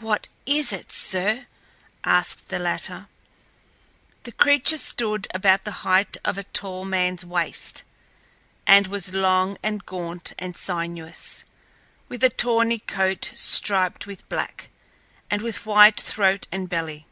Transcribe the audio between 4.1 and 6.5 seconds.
The creature stood about the height of a